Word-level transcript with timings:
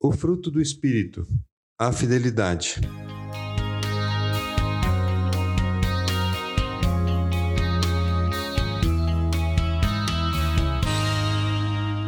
O 0.00 0.12
fruto 0.12 0.48
do 0.48 0.62
Espírito, 0.62 1.26
a 1.76 1.90
fidelidade. 1.90 2.80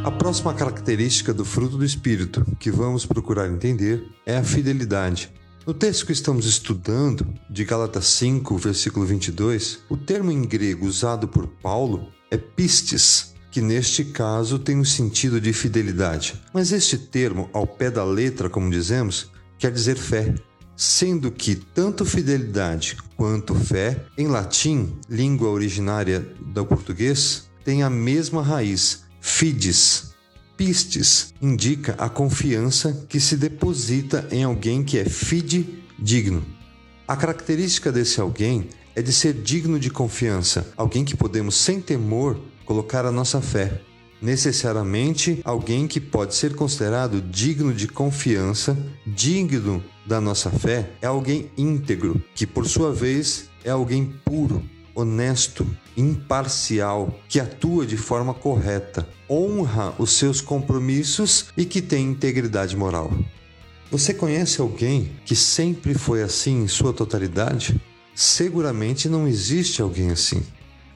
A 0.04 0.10
próxima 0.12 0.54
característica 0.54 1.34
do 1.34 1.44
fruto 1.44 1.76
do 1.76 1.84
Espírito 1.84 2.46
que 2.60 2.70
vamos 2.70 3.04
procurar 3.04 3.48
entender 3.48 4.06
é 4.24 4.36
a 4.36 4.44
fidelidade. 4.44 5.32
No 5.66 5.74
texto 5.74 6.06
que 6.06 6.12
estamos 6.12 6.46
estudando, 6.46 7.26
de 7.50 7.64
Gálatas 7.64 8.06
5, 8.06 8.56
versículo 8.56 9.04
22, 9.04 9.80
o 9.90 9.96
termo 9.96 10.30
em 10.30 10.42
grego 10.42 10.86
usado 10.86 11.26
por 11.26 11.48
Paulo 11.48 12.06
é 12.30 12.38
pistes, 12.38 13.29
que 13.50 13.60
neste 13.60 14.04
caso 14.04 14.58
tem 14.58 14.76
o 14.76 14.80
um 14.80 14.84
sentido 14.84 15.40
de 15.40 15.52
fidelidade. 15.52 16.40
Mas 16.52 16.72
este 16.72 16.96
termo, 16.96 17.50
ao 17.52 17.66
pé 17.66 17.90
da 17.90 18.04
letra, 18.04 18.48
como 18.48 18.70
dizemos, 18.70 19.30
quer 19.58 19.72
dizer 19.72 19.96
fé, 19.96 20.34
sendo 20.76 21.30
que 21.30 21.54
tanto 21.54 22.04
fidelidade 22.04 22.96
quanto 23.16 23.54
fé, 23.54 24.06
em 24.16 24.28
latim, 24.28 24.96
língua 25.08 25.50
originária 25.50 26.26
do 26.40 26.64
português, 26.64 27.50
tem 27.64 27.82
a 27.82 27.90
mesma 27.90 28.42
raiz, 28.42 29.02
fides. 29.20 30.10
Pistes 30.56 31.34
indica 31.40 31.94
a 31.98 32.08
confiança 32.08 33.06
que 33.08 33.18
se 33.18 33.36
deposita 33.36 34.26
em 34.30 34.44
alguém 34.44 34.82
que 34.82 34.98
é 34.98 35.04
fidedigno. 35.04 36.44
A 37.08 37.16
característica 37.16 37.90
desse 37.90 38.20
alguém 38.20 38.68
é 38.94 39.02
de 39.02 39.12
ser 39.12 39.34
digno 39.34 39.78
de 39.78 39.90
confiança, 39.90 40.72
alguém 40.76 41.04
que 41.04 41.16
podemos 41.16 41.56
sem 41.56 41.80
temor 41.80 42.38
colocar 42.70 43.04
a 43.04 43.10
nossa 43.10 43.40
fé. 43.40 43.80
Necessariamente 44.22 45.40
alguém 45.44 45.88
que 45.88 46.00
pode 46.00 46.36
ser 46.36 46.54
considerado 46.54 47.20
digno 47.20 47.74
de 47.74 47.88
confiança, 47.88 48.78
digno 49.04 49.82
da 50.06 50.20
nossa 50.20 50.52
fé, 50.52 50.92
é 51.02 51.08
alguém 51.08 51.50
íntegro, 51.58 52.22
que 52.32 52.46
por 52.46 52.68
sua 52.68 52.92
vez 52.92 53.50
é 53.64 53.70
alguém 53.70 54.14
puro, 54.24 54.62
honesto, 54.94 55.66
imparcial, 55.96 57.18
que 57.28 57.40
atua 57.40 57.84
de 57.84 57.96
forma 57.96 58.32
correta, 58.32 59.04
honra 59.28 59.92
os 59.98 60.12
seus 60.12 60.40
compromissos 60.40 61.46
e 61.56 61.64
que 61.64 61.82
tem 61.82 62.04
integridade 62.06 62.76
moral. 62.76 63.12
Você 63.90 64.14
conhece 64.14 64.60
alguém 64.60 65.10
que 65.24 65.34
sempre 65.34 65.92
foi 65.92 66.22
assim 66.22 66.62
em 66.62 66.68
sua 66.68 66.92
totalidade? 66.92 67.80
Seguramente 68.14 69.08
não 69.08 69.26
existe 69.26 69.82
alguém 69.82 70.10
assim 70.10 70.40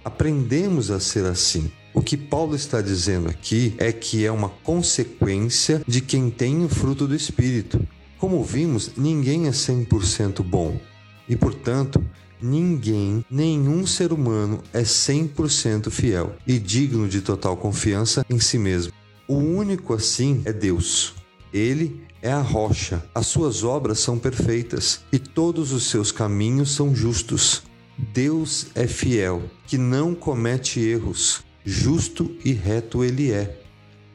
aprendemos 0.04 0.90
a 0.90 1.00
ser 1.00 1.24
assim. 1.24 1.70
O 1.94 2.02
que 2.02 2.16
Paulo 2.16 2.54
está 2.54 2.80
dizendo 2.80 3.28
aqui 3.28 3.74
é 3.78 3.92
que 3.92 4.24
é 4.24 4.30
uma 4.30 4.48
consequência 4.48 5.80
de 5.86 6.00
quem 6.00 6.28
tem 6.28 6.64
o 6.64 6.68
fruto 6.68 7.06
do 7.06 7.14
Espírito. 7.14 7.80
Como 8.18 8.42
vimos, 8.42 8.92
ninguém 8.96 9.46
é 9.46 9.50
100% 9.50 10.42
bom 10.42 10.80
e, 11.28 11.36
portanto, 11.36 12.04
ninguém, 12.42 13.24
nenhum 13.30 13.86
ser 13.86 14.12
humano 14.12 14.62
é 14.72 14.82
100% 14.82 15.90
fiel 15.90 16.34
e 16.46 16.58
digno 16.58 17.08
de 17.08 17.20
total 17.20 17.56
confiança 17.56 18.24
em 18.28 18.38
si 18.38 18.58
mesmo. 18.58 18.92
O 19.26 19.36
único 19.36 19.94
assim 19.94 20.42
é 20.44 20.52
Deus. 20.52 21.14
Ele 21.52 22.02
é 22.20 22.32
a 22.32 22.40
rocha, 22.40 23.04
as 23.14 23.26
suas 23.26 23.62
obras 23.62 24.00
são 24.00 24.18
perfeitas 24.18 25.00
e 25.12 25.18
todos 25.18 25.72
os 25.72 25.84
seus 25.84 26.10
caminhos 26.10 26.74
são 26.74 26.94
justos. 26.94 27.62
Deus 27.96 28.66
é 28.74 28.86
fiel, 28.86 29.42
que 29.66 29.78
não 29.78 30.14
comete 30.14 30.80
erros, 30.80 31.44
justo 31.64 32.36
e 32.44 32.52
reto 32.52 33.04
ele 33.04 33.30
é. 33.30 33.60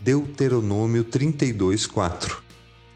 Deuteronômio 0.01 1.03
32, 1.03 1.87
4. 1.87 2.43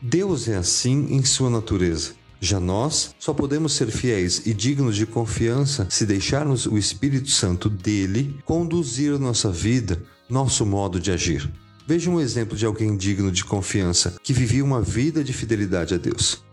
Deus 0.01 0.49
é 0.49 0.55
assim 0.55 1.07
em 1.11 1.23
sua 1.23 1.49
natureza. 1.49 2.11
Já 2.41 2.59
nós 2.59 3.15
só 3.17 3.33
podemos 3.33 3.71
ser 3.73 3.89
fiéis 3.89 4.45
e 4.45 4.53
dignos 4.53 4.97
de 4.97 5.05
confiança 5.05 5.87
se 5.89 6.05
deixarmos 6.05 6.65
o 6.65 6.77
Espírito 6.77 7.29
Santo 7.29 7.69
dele 7.69 8.37
conduzir 8.43 9.17
nossa 9.17 9.49
vida, 9.49 10.03
nosso 10.29 10.65
modo 10.65 10.99
de 10.99 11.11
agir. 11.11 11.49
Veja 11.87 12.09
um 12.09 12.19
exemplo 12.19 12.57
de 12.57 12.65
alguém 12.65 12.97
digno 12.97 13.31
de 13.31 13.45
confiança 13.45 14.15
que 14.21 14.33
vivia 14.33 14.63
uma 14.63 14.81
vida 14.81 15.23
de 15.23 15.31
fidelidade 15.31 15.93
a 15.93 15.97
Deus 15.97 16.43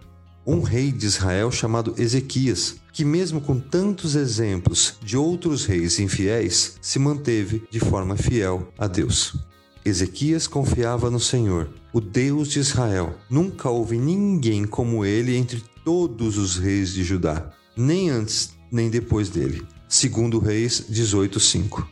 um 0.46 0.60
rei 0.60 0.90
de 0.90 1.06
Israel 1.06 1.50
chamado 1.50 1.94
Ezequias, 1.98 2.76
que, 2.92 3.04
mesmo 3.04 3.40
com 3.40 3.58
tantos 3.58 4.14
exemplos 4.14 4.96
de 5.02 5.16
outros 5.16 5.64
reis 5.64 5.98
infiéis, 5.98 6.76
se 6.80 6.98
manteve 6.98 7.62
de 7.70 7.80
forma 7.80 8.16
fiel 8.16 8.72
a 8.78 8.86
Deus. 8.86 9.36
Ezequias 9.84 10.46
confiava 10.46 11.10
no 11.10 11.20
Senhor, 11.20 11.70
o 11.92 12.00
Deus 12.00 12.48
de 12.48 12.58
Israel. 12.58 13.14
Nunca 13.30 13.70
houve 13.70 13.96
ninguém 13.96 14.66
como 14.66 15.04
ele 15.04 15.36
entre 15.36 15.62
todos 15.84 16.36
os 16.36 16.56
reis 16.56 16.92
de 16.92 17.02
Judá, 17.02 17.50
nem 17.76 18.10
antes 18.10 18.50
nem 18.70 18.90
depois 18.90 19.28
dele. 19.28 19.66
Segundo 19.88 20.38
Reis 20.38 20.84
18:5. 20.88 21.86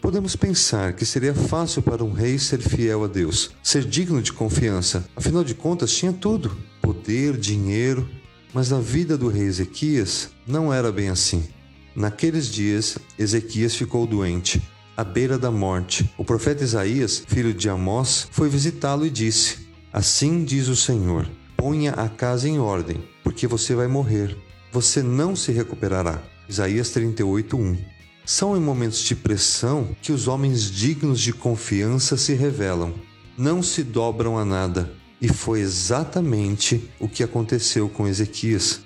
Podemos 0.00 0.34
pensar 0.34 0.94
que 0.94 1.04
seria 1.04 1.34
fácil 1.34 1.82
para 1.82 2.04
um 2.04 2.12
rei 2.12 2.38
ser 2.38 2.60
fiel 2.60 3.04
a 3.04 3.06
Deus, 3.06 3.50
ser 3.62 3.84
digno 3.84 4.22
de 4.22 4.32
confiança. 4.32 5.04
Afinal 5.14 5.44
de 5.44 5.54
contas, 5.54 5.92
tinha 5.92 6.12
tudo: 6.12 6.56
poder, 6.88 7.36
dinheiro. 7.36 8.08
Mas 8.54 8.70
na 8.70 8.80
vida 8.80 9.18
do 9.18 9.28
rei 9.28 9.44
Ezequias 9.44 10.30
não 10.46 10.72
era 10.72 10.90
bem 10.90 11.10
assim. 11.10 11.46
Naqueles 11.94 12.46
dias, 12.46 12.96
Ezequias 13.18 13.74
ficou 13.74 14.06
doente, 14.06 14.62
à 14.96 15.04
beira 15.04 15.38
da 15.38 15.50
morte. 15.50 16.10
O 16.16 16.24
profeta 16.24 16.64
Isaías, 16.64 17.22
filho 17.26 17.52
de 17.52 17.68
Amós, 17.68 18.26
foi 18.30 18.48
visitá-lo 18.48 19.04
e 19.04 19.10
disse: 19.10 19.68
Assim 19.92 20.44
diz 20.44 20.68
o 20.68 20.76
Senhor: 20.76 21.28
Ponha 21.58 21.92
a 21.92 22.08
casa 22.08 22.48
em 22.48 22.58
ordem, 22.58 23.04
porque 23.22 23.46
você 23.46 23.74
vai 23.74 23.86
morrer. 23.86 24.34
Você 24.72 25.02
não 25.02 25.36
se 25.36 25.52
recuperará. 25.52 26.22
Isaías 26.48 26.90
38:1 26.90 27.76
são 28.24 28.56
em 28.56 28.60
momentos 28.60 29.00
de 29.00 29.14
pressão 29.14 29.94
que 30.00 30.12
os 30.12 30.26
homens 30.26 30.70
dignos 30.70 31.20
de 31.20 31.34
confiança 31.34 32.16
se 32.16 32.32
revelam, 32.32 32.94
não 33.36 33.62
se 33.62 33.82
dobram 33.82 34.38
a 34.38 34.44
nada. 34.44 34.90
E 35.20 35.28
foi 35.28 35.60
exatamente 35.60 36.90
o 37.00 37.08
que 37.08 37.22
aconteceu 37.22 37.88
com 37.88 38.06
Ezequias. 38.06 38.80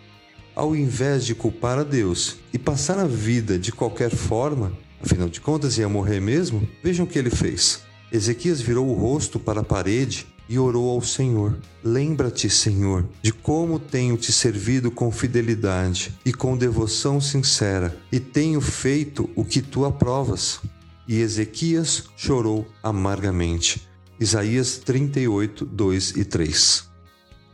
Ao 0.54 0.75
invés 0.75 1.25
de 1.25 1.34
culpar 1.34 1.78
a 1.78 1.82
Deus 1.82 2.37
e 2.53 2.59
passar 2.59 2.98
a 2.98 3.06
vida 3.06 3.59
de 3.59 3.72
qualquer 3.72 4.10
forma, 4.10 4.72
afinal 5.03 5.28
de 5.28 5.41
contas 5.41 5.78
ia 5.78 5.88
morrer 5.88 6.20
mesmo, 6.20 6.66
vejam 6.82 7.04
o 7.04 7.09
que 7.09 7.19
ele 7.19 7.31
fez. 7.31 7.82
Ezequias 8.10 8.60
virou 8.60 8.88
o 8.88 8.94
rosto 8.94 9.41
para 9.41 9.60
a 9.60 9.65
parede 9.65 10.26
e 10.48 10.59
orou 10.59 10.91
ao 10.91 11.00
Senhor: 11.00 11.59
Lembra-te, 11.82 12.50
Senhor, 12.50 13.09
de 13.22 13.32
como 13.32 13.78
tenho 13.78 14.16
te 14.19 14.31
servido 14.31 14.91
com 14.91 15.10
fidelidade 15.10 16.14
e 16.25 16.32
com 16.32 16.56
devoção 16.56 17.20
sincera, 17.20 17.97
e 18.12 18.20
tenho 18.20 18.60
feito 18.60 19.31
o 19.34 19.44
que 19.44 19.62
tu 19.62 19.87
aprovas. 19.87 20.60
E 21.09 21.20
Ezequias 21.20 22.04
chorou 22.16 22.66
amargamente. 22.82 23.88
Isaías 24.22 24.78
38, 24.78 25.65
2 25.65 26.10
e 26.16 26.25
3. 26.25 26.84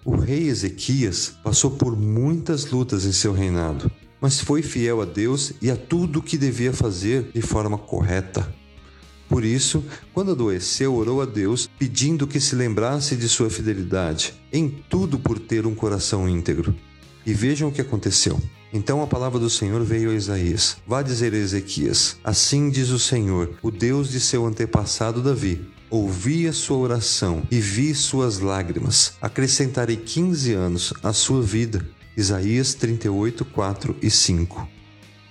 O 0.05 0.17
rei 0.17 0.49
Ezequias 0.49 1.33
passou 1.43 1.71
por 1.71 1.97
muitas 1.97 2.71
lutas 2.71 3.07
em 3.07 3.13
seu 3.13 3.33
reinado, 3.33 3.91
mas 4.21 4.39
foi 4.39 4.61
fiel 4.61 5.01
a 5.01 5.07
Deus 5.07 5.55
e 5.63 5.71
a 5.71 5.77
tudo 5.77 6.19
o 6.19 6.23
que 6.23 6.37
devia 6.37 6.71
fazer 6.71 7.31
de 7.33 7.41
forma 7.41 7.79
correta. 7.79 8.55
Por 9.31 9.47
isso, 9.47 9.83
quando 10.13 10.33
adoeceu, 10.33 10.95
orou 10.95 11.23
a 11.23 11.25
Deus, 11.25 11.71
pedindo 11.79 12.27
que 12.27 12.39
se 12.39 12.55
lembrasse 12.55 13.17
de 13.17 13.31
sua 13.31 13.49
fidelidade, 13.49 14.35
em 14.53 14.69
tudo 14.91 15.19
por 15.19 15.39
ter 15.39 15.67
um 15.67 15.75
coração 15.75 16.29
íntegro. 16.29 16.77
E 17.25 17.33
vejam 17.33 17.71
o 17.71 17.73
que 17.73 17.81
aconteceu. 17.81 18.39
Então 18.75 19.03
a 19.03 19.07
palavra 19.07 19.39
do 19.39 19.49
Senhor 19.49 19.83
veio 19.85 20.11
a 20.11 20.15
Isaías: 20.15 20.77
Vá 20.87 21.01
dizer 21.01 21.33
a 21.33 21.39
Ezequias: 21.39 22.19
Assim 22.23 22.69
diz 22.69 22.91
o 22.91 22.99
Senhor, 22.99 23.55
o 23.63 23.71
Deus 23.71 24.11
de 24.11 24.21
seu 24.21 24.45
antepassado 24.45 25.23
Davi. 25.23 25.78
Ouvi 25.91 26.47
a 26.47 26.53
sua 26.53 26.77
oração 26.77 27.43
e 27.51 27.59
vi 27.61 27.95
suas 27.95 28.41
lágrimas. 28.41 29.15
Acrescentarei 29.23 29.97
15 29.97 30.53
anos 30.53 30.93
à 31.03 31.15
sua 31.15 31.41
vida. 31.41 31.89
Isaías 32.15 32.75
38, 32.75 33.43
4 33.47 33.97
e 34.03 34.11
5. 34.11 34.69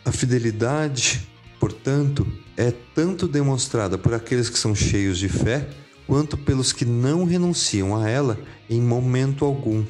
A 0.03 0.11
fidelidade, 0.11 1.29
portanto, 1.59 2.25
é 2.55 2.73
tanto 2.95 3.27
demonstrada 3.27 3.99
por 3.99 4.15
aqueles 4.15 4.49
que 4.49 4.57
são 4.57 4.73
cheios 4.73 5.19
de 5.19 5.29
fé, 5.29 5.69
quanto 6.07 6.35
pelos 6.35 6.73
que 6.73 6.85
não 6.85 7.23
renunciam 7.23 7.95
a 7.95 8.09
ela 8.09 8.39
em 8.67 8.81
momento 8.81 9.45
algum. 9.45 9.85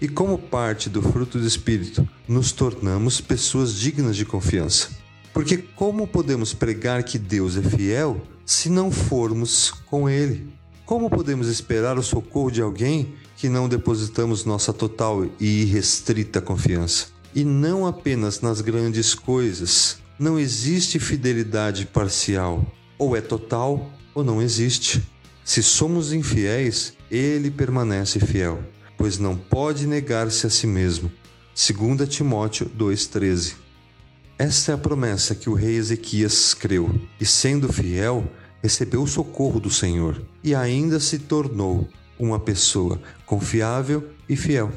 E 0.00 0.08
como 0.08 0.36
parte 0.36 0.90
do 0.90 1.00
fruto 1.00 1.38
do 1.38 1.46
Espírito, 1.46 2.08
nos 2.26 2.50
tornamos 2.50 3.20
pessoas 3.20 3.74
dignas 3.74 4.16
de 4.16 4.24
confiança. 4.24 4.88
Porque 5.32 5.58
como 5.58 6.08
podemos 6.08 6.52
pregar 6.52 7.04
que 7.04 7.16
Deus 7.16 7.56
é 7.56 7.62
fiel 7.62 8.20
se 8.50 8.68
não 8.68 8.90
formos 8.90 9.70
com 9.86 10.10
Ele? 10.10 10.52
Como 10.84 11.08
podemos 11.08 11.46
esperar 11.46 11.96
o 11.96 12.02
socorro 12.02 12.50
de 12.50 12.60
alguém 12.60 13.14
que 13.36 13.48
não 13.48 13.68
depositamos 13.68 14.44
nossa 14.44 14.72
total 14.72 15.24
e 15.38 15.62
irrestrita 15.62 16.40
confiança? 16.40 17.06
E 17.32 17.44
não 17.44 17.86
apenas 17.86 18.40
nas 18.40 18.60
grandes 18.60 19.14
coisas, 19.14 19.98
não 20.18 20.36
existe 20.36 20.98
fidelidade 20.98 21.86
parcial. 21.86 22.66
Ou 22.98 23.16
é 23.16 23.20
total 23.20 23.88
ou 24.12 24.24
não 24.24 24.42
existe. 24.42 25.00
Se 25.44 25.62
somos 25.62 26.12
infiéis, 26.12 26.94
ele 27.08 27.52
permanece 27.52 28.18
fiel, 28.18 28.64
pois 28.98 29.16
não 29.16 29.36
pode 29.36 29.86
negar-se 29.86 30.44
a 30.44 30.50
si 30.50 30.66
mesmo. 30.66 31.08
2 31.54 32.08
Timóteo 32.08 32.68
2,13 32.76 33.54
Esta 34.36 34.72
é 34.72 34.74
a 34.74 34.78
promessa 34.78 35.36
que 35.36 35.48
o 35.48 35.54
rei 35.54 35.76
Ezequias 35.76 36.52
creu, 36.52 37.00
e 37.20 37.24
sendo 37.24 37.72
fiel, 37.72 38.28
recebeu 38.62 39.02
o 39.02 39.06
socorro 39.06 39.60
do 39.60 39.70
Senhor, 39.70 40.20
e 40.42 40.54
ainda 40.54 41.00
se 41.00 41.18
tornou 41.18 41.88
uma 42.18 42.38
pessoa 42.38 43.00
confiável 43.26 44.10
e 44.28 44.36
fiel. 44.36 44.70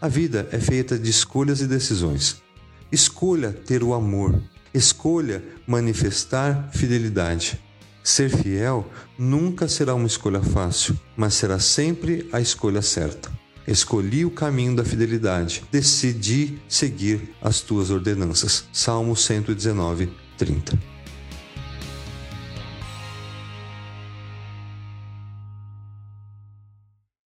A 0.00 0.08
vida 0.08 0.48
é 0.50 0.58
feita 0.58 0.98
de 0.98 1.10
escolhas 1.10 1.60
e 1.60 1.66
decisões. 1.66 2.42
Escolha 2.90 3.52
ter 3.52 3.82
o 3.82 3.94
amor, 3.94 4.42
escolha 4.74 5.42
manifestar 5.66 6.70
fidelidade. 6.72 7.60
Ser 8.02 8.28
fiel 8.28 8.90
nunca 9.16 9.68
será 9.68 9.94
uma 9.94 10.08
escolha 10.08 10.42
fácil, 10.42 10.98
mas 11.16 11.34
será 11.34 11.60
sempre 11.60 12.28
a 12.32 12.40
escolha 12.40 12.82
certa. 12.82 13.30
Escolhi 13.66 14.24
o 14.24 14.30
caminho 14.30 14.74
da 14.74 14.84
fidelidade, 14.84 15.62
decidi 15.70 16.58
seguir 16.68 17.32
as 17.40 17.60
tuas 17.60 17.90
ordenanças. 17.90 18.64
Salmo 18.72 19.14
119, 19.14 20.12
30. 20.36 20.91